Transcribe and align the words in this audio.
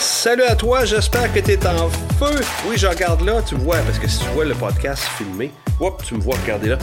Salut 0.00 0.42
à 0.42 0.56
toi, 0.56 0.84
j'espère 0.84 1.32
que 1.32 1.38
tu 1.38 1.52
es 1.52 1.66
en 1.66 1.88
feu. 1.88 2.40
Oui, 2.66 2.76
je 2.76 2.86
regarde 2.86 3.20
là, 3.20 3.40
tu 3.42 3.54
vois, 3.54 3.76
parce 3.78 3.98
que 3.98 4.08
si 4.08 4.18
tu 4.18 4.26
vois 4.30 4.44
le 4.44 4.54
podcast 4.54 5.02
filmé, 5.16 5.52
hop, 5.78 6.02
tu 6.04 6.14
me 6.14 6.20
vois 6.20 6.36
regarder 6.42 6.70
là. 6.70 6.78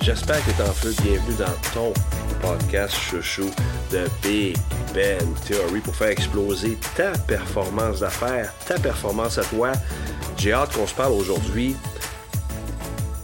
J'espère 0.00 0.44
que 0.44 0.50
tu 0.50 0.60
es 0.60 0.64
en 0.64 0.72
feu. 0.72 0.92
Bienvenue 1.02 1.36
dans 1.38 1.70
ton 1.72 1.92
podcast 2.40 2.92
chouchou 2.92 3.48
de 3.92 4.06
Big 4.20 4.56
Ben 4.92 5.22
Theory 5.46 5.78
pour 5.80 5.94
faire 5.94 6.08
exploser 6.08 6.76
ta 6.96 7.12
performance 7.12 8.00
d'affaires, 8.00 8.52
ta 8.66 8.78
performance 8.80 9.38
à 9.38 9.42
toi. 9.44 9.70
J'ai 10.36 10.52
hâte 10.52 10.74
qu'on 10.74 10.88
se 10.88 10.94
parle 10.94 11.12
aujourd'hui 11.12 11.76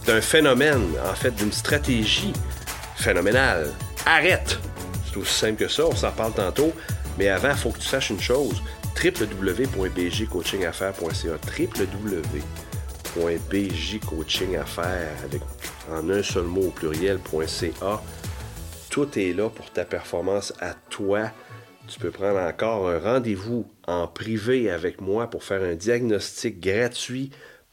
d'un 0.05 0.21
phénomène, 0.21 0.87
en 1.05 1.15
fait, 1.15 1.31
d'une 1.31 1.51
stratégie 1.51 2.31
phénoménale. 2.95 3.71
Arrête! 4.05 4.57
C'est 5.05 5.17
aussi 5.17 5.33
simple 5.33 5.65
que 5.65 5.67
ça, 5.67 5.85
on 5.85 5.95
s'en 5.95 6.11
parle 6.11 6.33
tantôt. 6.33 6.71
Mais 7.17 7.27
avant, 7.27 7.49
il 7.49 7.57
faut 7.57 7.69
que 7.71 7.79
tu 7.79 7.87
saches 7.87 8.09
une 8.09 8.21
chose 8.21 8.61
www.bjcoachingaffaires.ca 9.01 11.37
www.bjcoachingaffaires 13.15 15.23
avec 15.23 15.41
en 15.91 16.09
un 16.09 16.23
seul 16.23 16.43
mot 16.43 16.67
au 16.67 16.71
pluriel.ca 16.71 18.01
tout 18.93 19.17
est 19.17 19.33
là 19.33 19.49
pour 19.49 19.71
ta 19.71 19.83
performance 19.85 20.53
à 20.59 20.75
toi. 20.91 21.31
Tu 21.87 21.99
peux 21.99 22.11
prendre 22.11 22.37
encore 22.37 22.87
un 22.87 22.99
rendez-vous 22.99 23.65
en 23.87 24.07
privé 24.07 24.69
avec 24.69 25.01
moi 25.01 25.31
pour 25.31 25.43
faire 25.43 25.63
un 25.63 25.73
diagnostic 25.73 26.59
gratuit 26.59 27.31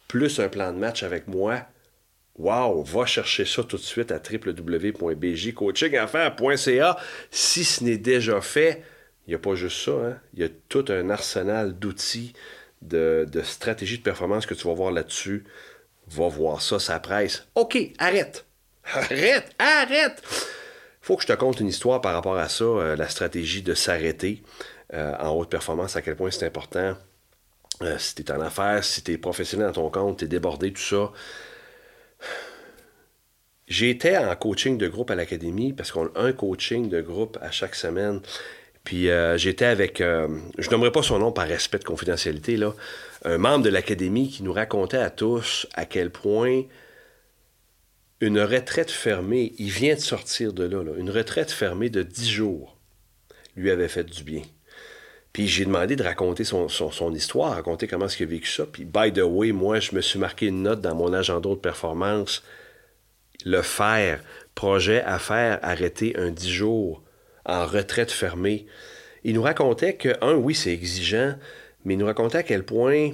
plus 0.09 0.41
un 0.41 0.49
plan 0.49 0.73
de 0.73 0.79
match 0.79 1.03
avec 1.03 1.29
moi. 1.29 1.67
Wow, 2.39 2.83
va 2.85 3.05
chercher 3.05 3.45
ça 3.45 3.63
tout 3.63 3.77
de 3.77 3.83
suite 3.83 4.13
à 4.13 4.19
www.bjcoachingaffaires.ca 4.19 6.97
si 7.31 7.65
ce 7.65 7.85
n'est 7.85 7.99
déjà 7.99 8.41
fait. 8.41 8.83
Il 9.27 9.31
n'y 9.31 9.35
a 9.35 9.39
pas 9.39 9.55
juste 9.55 9.85
ça, 9.85 9.93
hein. 9.93 10.19
il 10.35 10.41
y 10.41 10.45
a 10.45 10.49
tout 10.69 10.85
un 10.89 11.11
arsenal 11.11 11.79
d'outils, 11.79 12.33
de, 12.83 13.27
de 13.31 13.43
stratégies 13.43 13.99
de 13.99 14.03
performance 14.03 14.47
que 14.47 14.55
tu 14.55 14.67
vas 14.67 14.75
voir 14.75 14.91
là-dessus. 14.91 15.45
Va 16.09 16.27
voir 16.29 16.61
ça, 16.61 16.79
ça 16.81 16.99
presse. 16.99 17.47
OK, 17.55 17.79
arrête. 17.99 18.45
Arrête, 18.85 19.55
arrête. 19.59 20.23
Faut 21.01 21.17
que 21.17 21.23
je 21.23 21.29
te 21.29 21.33
conte 21.33 21.61
une 21.61 21.69
histoire 21.69 22.01
par 22.01 22.15
rapport 22.15 22.37
à 22.37 22.49
ça, 22.49 22.65
euh, 22.65 22.97
la 22.97 23.09
stratégie 23.09 23.63
de 23.63 23.75
s'arrêter 23.75 24.43
euh, 24.93 25.15
en 25.19 25.31
haute 25.31 25.51
performance, 25.51 25.97
à 25.97 26.03
quel 26.03 26.17
point 26.17 26.31
c'est 26.31 26.47
important. 26.47 26.97
Euh, 27.83 27.99
si 27.99 28.15
tu 28.15 28.23
es 28.23 28.33
en 28.33 28.41
affaires, 28.41 28.85
si 28.85 29.03
tu 29.03 29.13
es 29.13 29.19
professionnel 29.19 29.69
dans 29.69 29.89
ton 29.89 29.91
compte, 29.91 30.19
tu 30.19 30.25
es 30.25 30.29
débordé, 30.29 30.73
tout 30.73 30.83
ça. 30.83 31.13
J'étais 33.67 34.19
en 34.19 34.35
coaching 34.35 34.77
de 34.79 34.89
groupe 34.89 35.11
à 35.11 35.15
l'académie 35.15 35.73
parce 35.73 35.93
qu'on 35.93 36.07
a 36.07 36.21
un 36.21 36.33
coaching 36.33 36.89
de 36.89 37.01
groupe 37.01 37.39
à 37.41 37.51
chaque 37.51 37.77
semaine. 37.77 38.21
Puis 38.91 39.09
j'étais 39.37 39.67
avec, 39.67 39.99
je 40.01 40.71
nommerai 40.71 40.91
pas 40.91 41.05
son 41.05 41.21
nom 41.21 41.31
par 41.31 41.47
respect 41.47 41.79
de 41.79 41.85
confidentialité, 41.85 42.57
là, 42.57 42.75
un 43.25 43.39
membre 43.39 43.65
de 43.65 43.71
l'académie 43.71 44.29
qui 44.29 44.43
nous 44.43 44.53
racontait 44.53 44.97
à 44.97 45.11
tous 45.11 45.69
à 45.75 45.85
quel 45.85 46.11
point 46.11 46.63
une 48.21 48.41
retraite 48.41 48.91
fermée, 48.91 49.53
il 49.59 49.71
vient 49.71 49.95
de 49.95 50.01
sortir 50.01 50.53
de 50.53 50.65
là, 50.65 50.83
une 50.99 51.09
retraite 51.09 51.53
fermée 51.53 51.89
de 51.89 52.03
10 52.03 52.29
jours, 52.29 52.77
lui 53.55 53.71
avait 53.71 53.87
fait 53.87 54.03
du 54.03 54.25
bien. 54.25 54.43
Puis 55.33 55.47
j'ai 55.47 55.67
demandé 55.67 55.95
de 55.95 56.03
raconter 56.03 56.43
son, 56.43 56.67
histoire, 57.15 57.55
raconter 57.55 57.87
comment 57.87 58.07
est-ce 58.07 58.17
qu'il 58.17 58.27
a 58.27 58.31
vécu 58.31 58.51
ça. 58.51 58.67
Puis, 58.67 58.85
by 58.85 59.13
the 59.13 59.23
way, 59.23 59.53
moi, 59.53 59.79
je 59.79 59.95
me 59.95 60.01
suis 60.01 60.19
marqué 60.19 60.47
une 60.47 60.65
note 60.65 60.81
dans 60.81 60.97
mon 60.97 61.13
agenda 61.13 61.49
de 61.49 61.55
performance. 61.55 62.43
Le 63.45 63.63
faire, 63.63 64.21
projet 64.57 65.01
à 65.03 65.21
faire, 65.21 65.61
arrêter 65.63 66.17
un 66.19 66.33
10 66.33 66.51
jours 66.51 67.05
en 67.51 67.67
retraite 67.67 68.13
fermée. 68.13 68.67
Il 69.25 69.35
nous 69.35 69.43
racontait 69.43 69.95
que, 69.95 70.11
un, 70.25 70.35
oui, 70.35 70.55
c'est 70.55 70.73
exigeant, 70.73 71.35
mais 71.85 71.95
il 71.95 71.99
nous 71.99 72.07
racontait 72.07 72.39
à 72.39 72.43
quel 72.43 72.65
point 72.65 73.11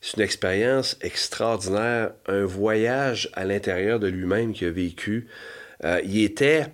c'est 0.00 0.16
une 0.16 0.22
expérience 0.22 0.96
extraordinaire, 1.02 2.12
un 2.26 2.44
voyage 2.44 3.30
à 3.34 3.44
l'intérieur 3.44 4.00
de 4.00 4.06
lui-même 4.06 4.52
qu'il 4.52 4.68
a 4.68 4.70
vécu. 4.70 5.28
Euh, 5.84 6.00
il, 6.04 6.22
était, 6.22 6.66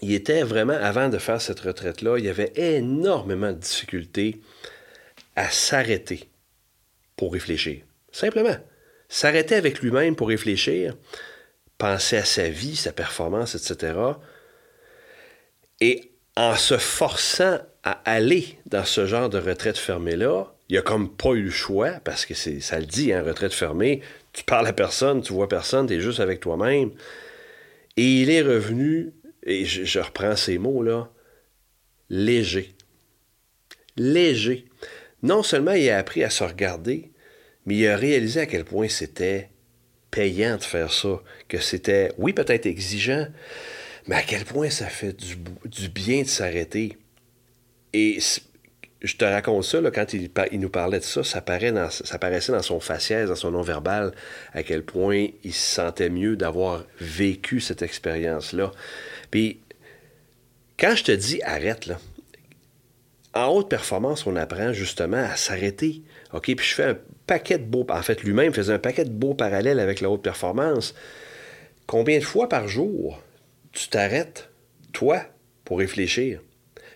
il 0.00 0.14
était 0.14 0.42
vraiment, 0.42 0.72
avant 0.72 1.08
de 1.08 1.18
faire 1.18 1.40
cette 1.40 1.60
retraite-là, 1.60 2.18
il 2.18 2.28
avait 2.28 2.52
énormément 2.56 3.52
de 3.52 3.58
difficultés 3.58 4.40
à 5.36 5.50
s'arrêter 5.50 6.28
pour 7.16 7.32
réfléchir. 7.32 7.82
Simplement. 8.10 8.56
S'arrêter 9.08 9.56
avec 9.56 9.80
lui-même 9.80 10.16
pour 10.16 10.28
réfléchir, 10.28 10.96
penser 11.78 12.16
à 12.16 12.24
sa 12.24 12.48
vie, 12.48 12.76
sa 12.76 12.92
performance, 12.92 13.54
etc. 13.54 13.94
Et 15.80 16.12
en 16.36 16.56
se 16.56 16.78
forçant 16.78 17.58
à 17.82 17.92
aller 18.04 18.58
dans 18.66 18.84
ce 18.84 19.06
genre 19.06 19.30
de 19.30 19.38
retraite 19.38 19.78
fermée-là, 19.78 20.54
il 20.70 20.78
a 20.78 20.82
comme 20.82 21.14
pas 21.14 21.32
eu 21.32 21.42
le 21.42 21.50
choix, 21.50 21.92
parce 22.04 22.24
que 22.24 22.34
c'est, 22.34 22.60
ça 22.60 22.78
le 22.78 22.86
dit, 22.86 23.12
hein, 23.12 23.22
retraite 23.22 23.52
fermée, 23.52 24.02
tu 24.32 24.44
parles 24.44 24.68
à 24.68 24.72
personne, 24.72 25.20
tu 25.20 25.32
vois 25.32 25.48
personne, 25.48 25.88
tu 25.88 25.94
es 25.94 26.00
juste 26.00 26.20
avec 26.20 26.38
toi-même. 26.38 26.92
Et 27.96 28.22
il 28.22 28.30
est 28.30 28.42
revenu, 28.42 29.12
et 29.42 29.64
je, 29.64 29.98
reprends 29.98 30.36
ces 30.36 30.58
mots-là, 30.58 31.10
léger. 32.08 32.74
Léger. 33.96 34.66
Non 35.24 35.42
seulement 35.42 35.72
il 35.72 35.90
a 35.90 35.98
appris 35.98 36.22
à 36.22 36.30
se 36.30 36.44
regarder, 36.44 37.10
mais 37.66 37.76
il 37.76 37.88
a 37.88 37.96
réalisé 37.96 38.40
à 38.40 38.46
quel 38.46 38.64
point 38.64 38.88
c'était 38.88 39.50
payant 40.12 40.56
de 40.56 40.62
faire 40.62 40.92
ça, 40.92 41.20
que 41.48 41.58
c'était, 41.58 42.12
oui, 42.16 42.32
peut-être 42.32 42.66
exigeant, 42.66 43.26
mais 44.06 44.16
à 44.16 44.22
quel 44.22 44.44
point 44.44 44.70
ça 44.70 44.86
fait 44.86 45.14
du, 45.16 45.88
bien 45.88 46.22
de 46.22 46.28
s'arrêter? 46.28 46.96
Et 47.92 48.18
je 49.02 49.16
te 49.16 49.24
raconte 49.24 49.64
ça, 49.64 49.80
là, 49.80 49.90
quand 49.90 50.12
il, 50.12 50.30
il, 50.52 50.60
nous 50.60 50.68
parlait 50.68 50.98
de 50.98 51.04
ça, 51.04 51.24
ça, 51.24 51.40
paraît 51.40 51.72
dans, 51.72 51.88
paraissait 52.20 52.52
dans 52.52 52.62
son 52.62 52.80
faciès, 52.80 53.28
dans 53.28 53.34
son 53.34 53.50
non-verbal, 53.50 54.12
à 54.52 54.62
quel 54.62 54.84
point 54.84 55.28
il 55.42 55.52
se 55.52 55.74
sentait 55.74 56.10
mieux 56.10 56.36
d'avoir 56.36 56.84
vécu 57.00 57.60
cette 57.60 57.82
expérience-là. 57.82 58.72
Puis, 59.30 59.60
quand 60.78 60.94
je 60.94 61.04
te 61.04 61.12
dis 61.12 61.40
arrête, 61.42 61.86
là, 61.86 61.98
en 63.34 63.46
haute 63.48 63.68
performance, 63.68 64.26
on 64.26 64.36
apprend 64.36 64.72
justement 64.72 65.18
à 65.22 65.36
s'arrêter. 65.36 66.02
OK, 66.32 66.54
puis 66.54 66.66
je 66.66 66.74
fais 66.74 66.84
un 66.84 66.98
paquet 67.26 67.58
de 67.58 67.64
beaux... 67.64 67.86
En 67.88 68.02
fait, 68.02 68.22
lui-même 68.22 68.52
faisait 68.52 68.72
un 68.72 68.78
paquet 68.78 69.04
de 69.04 69.10
beaux 69.10 69.34
parallèles 69.34 69.78
avec 69.78 70.00
la 70.00 70.10
haute 70.10 70.22
performance. 70.22 70.94
Combien 71.86 72.18
de 72.18 72.24
fois 72.24 72.48
par 72.48 72.66
jour 72.66 73.22
tu 73.72 73.88
t'arrêtes, 73.88 74.50
toi, 74.92 75.22
pour 75.64 75.78
réfléchir? 75.78 76.40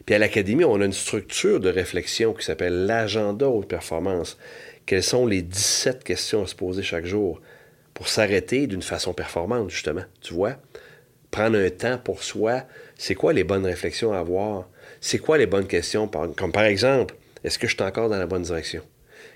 Puis 0.07 0.15
à 0.15 0.19
l'Académie, 0.19 0.65
on 0.65 0.81
a 0.81 0.85
une 0.85 0.93
structure 0.93 1.61
de 1.61 1.71
réflexion 1.71 2.35
qui 2.35 2.45
s'appelle 2.45 2.87
l'agenda 2.87 3.49
haute 3.49 3.69
performance. 3.69 4.37
Quelles 4.87 5.03
sont 5.03 5.27
les 5.27 5.43
17 5.43 6.05
questions 6.05 6.43
à 6.43 6.47
se 6.47 6.55
poser 6.55 6.83
chaque 6.83 7.07
jour 7.07 7.41
pour 7.95 8.09
s'arrêter 8.09 8.67
d'une 8.67 8.83
façon 8.83 9.15
performante, 9.15 9.71
justement, 9.71 10.05
tu 10.21 10.35
vois? 10.35 10.57
Prendre 11.31 11.59
un 11.59 11.71
temps 11.71 11.99
pour 11.99 12.23
soi, 12.23 12.65
c'est 12.97 13.15
quoi 13.15 13.33
les 13.33 13.45
bonnes 13.45 13.65
réflexions 13.65 14.13
à 14.13 14.19
avoir? 14.19 14.69
C'est 15.01 15.19
quoi 15.19 15.39
les 15.39 15.47
bonnes 15.47 15.67
questions? 15.67 16.09
Comme 16.09 16.53
par 16.53 16.65
exemple, 16.65 17.15
est-ce 17.45 17.59
que 17.59 17.67
je 17.67 17.75
suis 17.75 17.83
encore 17.83 18.09
dans 18.09 18.19
la 18.19 18.27
bonne 18.27 18.43
direction? 18.43 18.83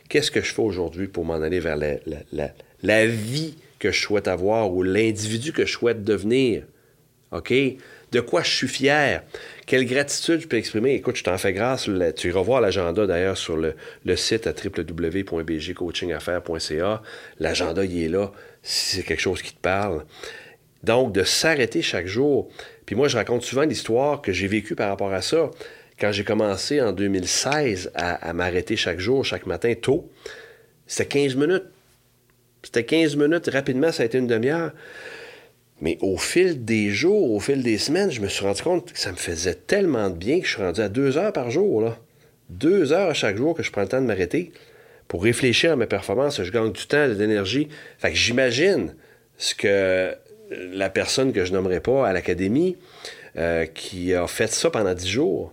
Qu'est-ce 0.09 0.31
que 0.31 0.41
je 0.41 0.53
fais 0.53 0.63
aujourd'hui 0.63 1.09
pour 1.09 1.25
m'en 1.25 1.35
aller 1.35 1.61
vers 1.61 1.77
la, 1.77 1.97
la, 2.83 3.07
vie 3.07 3.57
que 3.79 3.91
je 3.91 4.01
souhaite 4.01 4.29
avoir 4.29 4.73
ou 4.73 4.83
l'individu 4.83 5.53
que 5.53 5.67
je 5.67 5.73
souhaite 5.73 6.05
devenir? 6.05 6.65
OK? 7.33 7.53
De 8.11 8.21
quoi 8.21 8.43
je 8.43 8.51
suis 8.51 8.69
fier? 8.69 9.23
Quelle 9.67 9.85
gratitude 9.85 10.41
je 10.41 10.49
peux 10.49 10.57
exprimer? 10.57 10.95
Écoute, 10.95 11.17
je 11.17 11.25
t'en 11.25 11.37
fais 11.37 11.53
grâce. 11.53 11.91
Tu 12.17 12.29
iras 12.29 12.41
voir 12.41 12.63
l'agenda 12.63 13.07
d'ailleurs 13.07 13.37
sur 13.37 13.55
le, 13.57 13.75
site 14.17 14.47
à 14.47 14.53
www.bgcoachingaffaires.ca. 14.53 17.03
L'agenda, 17.39 17.85
il 17.85 18.05
est 18.05 18.09
là 18.09 18.33
si 18.63 18.97
c'est 18.97 19.03
quelque 19.03 19.21
chose 19.21 19.43
qui 19.43 19.53
te 19.53 19.61
parle. 19.61 20.07
Donc, 20.83 21.13
de 21.13 21.23
s'arrêter 21.23 21.83
chaque 21.83 22.07
jour. 22.07 22.49
Puis 22.87 22.97
moi, 22.97 23.09
je 23.09 23.19
raconte 23.19 23.43
souvent 23.43 23.65
l'histoire 23.65 24.23
que 24.23 24.33
j'ai 24.33 24.49
vécue 24.49 24.75
par 24.75 24.89
rapport 24.89 25.13
à 25.13 25.21
ça. 25.21 25.51
Quand 26.01 26.13
j'ai 26.13 26.25
commencé 26.25 26.81
en 26.81 26.93
2016 26.93 27.91
à, 27.95 28.33
m'arrêter 28.33 28.77
chaque 28.77 29.01
jour, 29.01 29.23
chaque 29.25 29.47
matin, 29.47 29.75
tôt, 29.75 30.09
c'était 30.87 31.07
15 31.07 31.35
minutes. 31.35 31.65
C'était 32.63 32.85
15 32.85 33.17
minutes. 33.17 33.51
Rapidement, 33.53 33.91
ça 33.93 34.05
a 34.05 34.07
été 34.07 34.17
une 34.19 34.29
demi-heure. 34.29 34.73
Mais 35.81 35.97
au 36.01 36.17
fil 36.17 36.65
des 36.65 36.91
jours, 36.91 37.31
au 37.33 37.41
fil 37.41 37.63
des 37.63 37.79
semaines, 37.79 38.11
je 38.11 38.21
me 38.21 38.29
suis 38.29 38.45
rendu 38.45 38.63
compte 38.63 38.93
que 38.93 38.99
ça 38.99 39.13
me 39.13 39.17
faisait 39.17 39.55
tellement 39.55 40.11
de 40.11 40.17
bien 40.17 40.41
que 40.41 40.47
je 40.47 40.55
suis 40.55 40.63
rendu 40.63 40.81
à 40.81 40.89
deux 40.89 41.17
heures 41.17 41.33
par 41.33 41.51
jour. 41.51 41.95
Deux 42.51 42.93
heures 42.93 43.11
à 43.11 43.15
chaque 43.15 43.37
jour 43.37 43.55
que 43.55 43.63
je 43.63 43.71
prends 43.71 43.83
le 43.83 43.89
temps 43.89 44.01
de 44.01 44.07
m'arrêter 44.07 44.53
pour 45.07 45.23
réfléchir 45.23 45.73
à 45.73 45.77
mes 45.77 45.87
performances. 45.87 46.43
Je 46.43 46.51
gagne 46.51 46.73
du 46.73 46.87
temps, 46.87 47.07
de 47.07 47.13
l'énergie. 47.13 47.69
Fait 47.99 48.15
j'imagine 48.15 48.95
ce 49.37 49.55
que 49.55 50.15
la 50.51 50.91
personne 50.91 51.33
que 51.33 51.45
je 51.45 51.53
nommerai 51.53 51.81
pas 51.81 52.09
à 52.09 52.13
l'académie, 52.13 52.77
euh, 53.37 53.67
qui 53.67 54.15
a 54.15 54.27
fait 54.27 54.51
ça 54.53 54.71
pendant 54.71 54.95
dix 54.95 55.09
jours, 55.09 55.53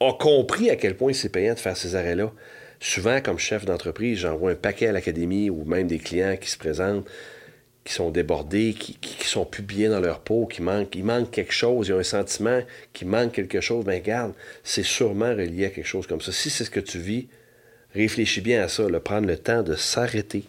a 0.00 0.12
compris 0.12 0.70
à 0.70 0.76
quel 0.76 0.96
point 0.96 1.12
c'est 1.12 1.28
payant 1.28 1.54
de 1.54 1.58
faire 1.58 1.76
ces 1.76 1.96
arrêts-là. 1.96 2.32
Souvent, 2.78 3.20
comme 3.20 3.38
chef 3.38 3.64
d'entreprise, 3.64 4.20
j'envoie 4.20 4.52
un 4.52 4.54
paquet 4.54 4.86
à 4.86 4.92
l'académie 4.92 5.50
ou 5.50 5.64
même 5.64 5.86
des 5.86 5.98
clients 5.98 6.36
qui 6.40 6.48
se 6.48 6.56
présentent 6.56 7.06
qui 7.90 7.96
sont 7.96 8.10
débordés, 8.10 8.72
qui, 8.72 9.26
sont 9.26 9.44
plus 9.44 9.64
bien 9.64 9.90
dans 9.90 9.98
leur 9.98 10.20
peau, 10.20 10.46
qui 10.46 10.62
manquent, 10.62 10.94
il 10.94 11.02
manque 11.04 11.32
quelque 11.32 11.52
chose, 11.52 11.88
il 11.88 11.90
y 11.90 11.92
a 11.92 11.96
un 11.96 12.04
sentiment 12.04 12.60
qui 12.92 13.04
manque 13.04 13.32
quelque 13.32 13.60
chose, 13.60 13.84
ben 13.84 14.00
garde, 14.00 14.32
c'est 14.62 14.84
sûrement 14.84 15.30
relié 15.30 15.64
à 15.64 15.70
quelque 15.70 15.88
chose 15.88 16.06
comme 16.06 16.20
ça. 16.20 16.30
Si 16.30 16.50
c'est 16.50 16.64
ce 16.64 16.70
que 16.70 16.78
tu 16.78 17.00
vis, 17.00 17.26
Réfléchis 17.92 18.42
bien 18.42 18.62
à 18.62 18.68
ça, 18.68 18.84
prendre 19.00 19.26
le 19.26 19.36
temps 19.36 19.64
de 19.64 19.74
s'arrêter. 19.74 20.44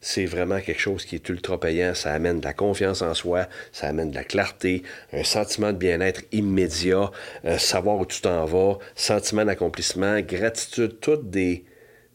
C'est 0.00 0.24
vraiment 0.24 0.58
quelque 0.62 0.80
chose 0.80 1.04
qui 1.04 1.16
est 1.16 1.28
ultra 1.28 1.60
payant. 1.60 1.92
Ça 1.94 2.14
amène 2.14 2.40
de 2.40 2.44
la 2.46 2.54
confiance 2.54 3.02
en 3.02 3.12
soi, 3.12 3.46
ça 3.70 3.88
amène 3.88 4.10
de 4.10 4.14
la 4.14 4.24
clarté, 4.24 4.82
un 5.12 5.24
sentiment 5.24 5.74
de 5.74 5.76
bien-être 5.76 6.22
immédiat, 6.32 7.10
euh, 7.44 7.58
savoir 7.58 7.98
où 7.98 8.06
tu 8.06 8.22
t'en 8.22 8.46
vas, 8.46 8.78
sentiment 8.94 9.44
d'accomplissement, 9.44 10.20
gratitude, 10.20 10.98
toutes 11.00 11.28
des, 11.28 11.66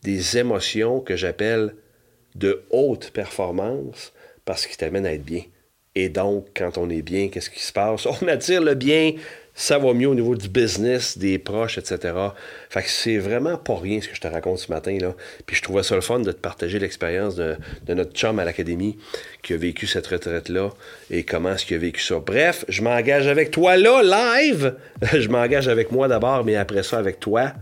des 0.02 0.40
émotions 0.40 1.02
que 1.02 1.16
j'appelle 1.16 1.76
de 2.34 2.64
haute 2.72 3.12
performance 3.12 4.12
parce 4.46 4.68
qu'ils 4.68 4.78
t'amènent 4.78 5.06
à 5.06 5.14
être 5.14 5.24
bien. 5.24 5.44
Et 5.96 6.10
donc, 6.10 6.48
quand 6.56 6.78
on 6.78 6.90
est 6.90 7.04
bien, 7.04 7.30
qu'est-ce 7.30 7.50
qui 7.50 7.62
se 7.62 7.72
passe? 7.72 8.06
On 8.06 8.28
attire 8.28 8.62
le 8.62 8.74
bien, 8.74 9.14
ça 9.54 9.78
va 9.78 9.94
mieux 9.94 10.08
au 10.08 10.16
niveau 10.16 10.36
du 10.36 10.50
business, 10.50 11.18
des 11.18 11.38
proches, 11.38 11.78
etc. 11.78 12.14
Fait 12.70 12.82
que 12.82 12.90
c'est 12.90 13.18
vraiment 13.18 13.58
pas 13.58 13.76
rien 13.76 14.02
ce 14.02 14.08
que 14.08 14.16
je 14.16 14.22
te 14.22 14.28
raconte 14.28 14.58
ce 14.58 14.72
matin. 14.72 14.98
Là. 15.00 15.14
Puis 15.46 15.56
je 15.56 15.62
trouvais 15.62 15.84
ça 15.84 15.94
le 15.94 16.02
fun 16.02 16.20
de 16.20 16.32
te 16.32 16.40
partager 16.40 16.80
l'expérience 16.80 17.36
de, 17.36 17.58
notre 17.90 18.14
chum 18.14 18.40
à 18.40 18.46
l'académie 18.46 18.98
qui 19.44 19.54
a 19.54 19.58
vécu 19.58 19.86
cette 19.86 20.08
retraite-là 20.08 20.72
et 21.12 21.24
comment 21.24 21.54
est-ce 21.54 21.66
qu'il 21.66 21.76
a 21.76 21.80
vécu 21.80 22.02
ça. 22.02 22.20
Bref, 22.20 22.66
je 22.68 22.82
m'engage 22.82 23.28
avec 23.28 23.52
toi 23.52 23.78
là, 23.78 24.02
live. 24.02 24.76
je 25.14 25.28
m'engage 25.30 25.68
avec 25.68 25.92
moi 25.92 26.08
d'abord, 26.08 26.44
mais 26.44 26.56
après 26.56 26.82
ça 26.82 26.98
avec 26.98 27.20
toi, 27.20 27.54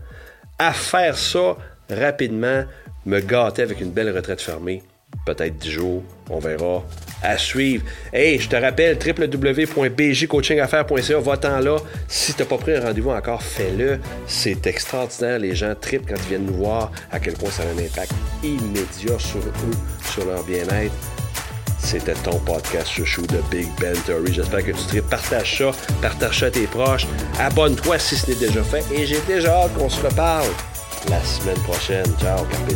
à 0.58 0.72
faire 0.72 1.18
ça 1.18 1.58
rapidement, 1.90 2.64
me 3.04 3.20
gâter 3.20 3.60
avec 3.60 3.80
une 3.82 3.90
belle 3.90 4.16
retraite 4.16 4.40
fermée 4.40 4.82
peut-être 5.24 5.56
10 5.58 5.70
jours, 5.70 6.02
on 6.30 6.38
verra. 6.38 6.84
À 7.22 7.36
suivre. 7.38 7.84
Hey, 8.12 8.38
je 8.40 8.48
te 8.48 8.56
rappelle, 8.56 8.98
www.bjcoachingaffaires.ca, 8.98 11.20
va-t'en 11.20 11.60
là. 11.60 11.76
Si 12.08 12.34
t'as 12.34 12.44
pas 12.44 12.58
pris 12.58 12.74
un 12.74 12.80
rendez-vous 12.80 13.10
encore, 13.10 13.40
fais-le. 13.42 14.00
C'est 14.26 14.66
extraordinaire. 14.66 15.38
Les 15.38 15.54
gens 15.54 15.74
tripent 15.80 16.08
quand 16.08 16.16
ils 16.16 16.28
viennent 16.28 16.46
nous 16.46 16.54
voir 16.54 16.90
à 17.12 17.20
quel 17.20 17.34
point 17.34 17.50
ça 17.50 17.62
a 17.62 17.66
un 17.66 17.78
impact 17.78 18.12
immédiat 18.42 19.18
sur 19.18 19.38
eux, 19.38 19.76
sur 20.10 20.26
leur 20.26 20.42
bien-être. 20.42 20.92
C'était 21.78 22.14
ton 22.14 22.38
podcast 22.40 22.88
chouchou 22.88 23.24
de 23.26 23.38
Big 23.50 23.68
Ben 23.80 23.94
Theory. 24.06 24.32
J'espère 24.32 24.64
que 24.64 24.72
tu 24.72 24.86
tripes. 24.86 25.08
Partage 25.08 25.58
ça, 25.58 25.70
partage 26.00 26.40
ça 26.40 26.46
à 26.46 26.50
tes 26.50 26.66
proches. 26.66 27.06
Abonne-toi 27.38 27.98
si 27.98 28.16
ce 28.16 28.30
n'est 28.30 28.36
déjà 28.36 28.62
fait. 28.62 28.84
Et 28.94 29.06
j'ai 29.06 29.20
déjà 29.26 29.62
hâte 29.62 29.74
qu'on 29.74 29.88
se 29.88 30.00
reparle 30.00 30.48
la 31.10 31.20
semaine 31.22 31.58
prochaine. 31.64 32.06
Ciao, 32.20 32.44
carpe. 32.44 32.70